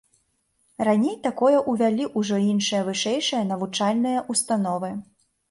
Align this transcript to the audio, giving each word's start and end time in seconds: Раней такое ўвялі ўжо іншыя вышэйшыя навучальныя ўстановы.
Раней 0.87 1.13
такое 1.27 1.57
ўвялі 1.73 2.07
ўжо 2.21 2.39
іншыя 2.47 2.81
вышэйшыя 2.89 3.43
навучальныя 3.53 4.27
ўстановы. 4.33 4.93